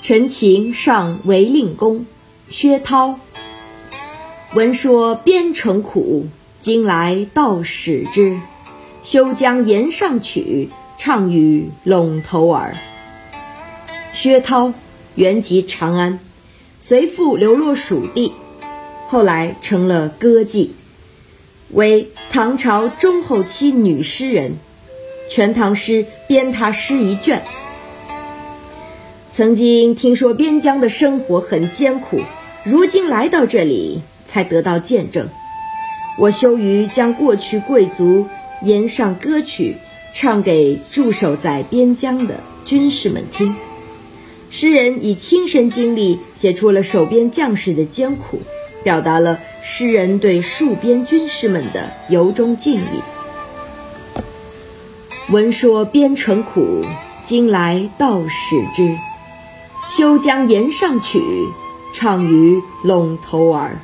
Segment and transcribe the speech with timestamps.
[0.00, 2.06] 陈情上为令公，
[2.48, 3.18] 薛涛。
[4.54, 6.28] 闻说边城苦，
[6.60, 8.38] 今来道使之。
[9.02, 12.76] 休将言上曲，唱与陇头儿。
[14.14, 14.72] 薛涛
[15.14, 16.20] 原籍长安，
[16.80, 18.32] 随父流落蜀地，
[19.08, 20.70] 后来成了歌妓，
[21.70, 24.52] 为唐朝中后期女诗人，
[25.30, 27.42] 《全唐诗》编他诗一卷。
[29.38, 32.18] 曾经听说边疆的生活很艰苦，
[32.64, 35.28] 如今来到这里才得到见证。
[36.18, 38.26] 我羞于将过去贵族
[38.64, 39.76] 吟上歌曲，
[40.12, 43.54] 唱给驻守在边疆的军士们听。
[44.50, 48.40] 诗人以亲身经历写出了守边将士的艰苦，
[48.82, 53.00] 表达了诗人对戍边军士们的由衷敬意。
[55.30, 56.82] 闻说边城苦，
[57.24, 58.98] 今来道使之。
[59.88, 61.48] 休将岩上曲，
[61.92, 63.80] 唱与陇头儿。